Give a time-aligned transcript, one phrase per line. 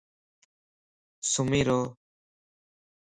[1.31, 1.79] سُمي رَ وَ